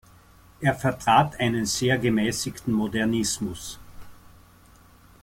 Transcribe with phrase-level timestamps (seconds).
[0.61, 3.77] Er vertrat einen sehr gemäßigten Modernismus.